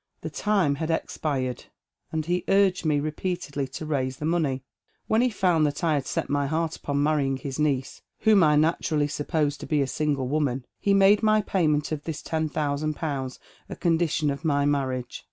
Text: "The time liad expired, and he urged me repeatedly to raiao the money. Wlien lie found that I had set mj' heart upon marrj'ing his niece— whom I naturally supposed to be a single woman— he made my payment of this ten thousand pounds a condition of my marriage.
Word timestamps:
"The 0.23 0.31
time 0.31 0.77
liad 0.77 0.89
expired, 0.89 1.65
and 2.11 2.25
he 2.25 2.43
urged 2.47 2.85
me 2.87 2.99
repeatedly 2.99 3.67
to 3.67 3.85
raiao 3.85 4.17
the 4.17 4.25
money. 4.25 4.63
Wlien 5.07 5.19
lie 5.21 5.29
found 5.29 5.63
that 5.67 5.83
I 5.83 5.93
had 5.93 6.07
set 6.07 6.27
mj' 6.27 6.47
heart 6.47 6.75
upon 6.75 6.97
marrj'ing 6.97 7.37
his 7.39 7.59
niece— 7.59 8.01
whom 8.21 8.41
I 8.43 8.55
naturally 8.55 9.07
supposed 9.07 9.59
to 9.59 9.67
be 9.67 9.79
a 9.83 9.85
single 9.85 10.27
woman— 10.27 10.65
he 10.79 10.95
made 10.95 11.21
my 11.21 11.41
payment 11.43 11.91
of 11.91 12.05
this 12.05 12.23
ten 12.23 12.49
thousand 12.49 12.95
pounds 12.95 13.37
a 13.69 13.75
condition 13.75 14.31
of 14.31 14.43
my 14.43 14.65
marriage. 14.65 15.19